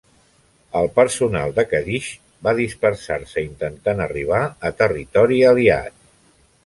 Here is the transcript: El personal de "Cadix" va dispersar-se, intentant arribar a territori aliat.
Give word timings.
El 0.79 0.87
personal 0.95 1.51
de 1.59 1.65
"Cadix" 1.73 2.07
va 2.47 2.53
dispersar-se, 2.61 3.45
intentant 3.51 4.01
arribar 4.07 4.41
a 4.71 4.73
territori 4.81 5.39
aliat. 5.51 6.01